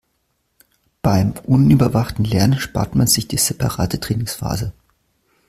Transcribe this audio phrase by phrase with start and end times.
[1.03, 4.73] Beim unüberwachten Lernen spart man sich die separate Trainingsphase.